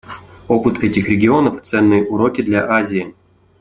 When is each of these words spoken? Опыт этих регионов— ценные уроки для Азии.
Опыт 0.47 0.79
этих 0.79 1.09
регионов— 1.09 1.61
ценные 1.63 2.03
уроки 2.07 2.41
для 2.41 2.67
Азии. 2.71 3.13